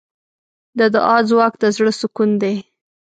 [0.79, 2.55] د دعا ځواک د زړۀ سکون دی.